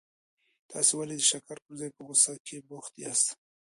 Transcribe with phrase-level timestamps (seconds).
[0.69, 3.27] تاسي ولي د شکر پر ځای په غوسه کي بوخت یاست؟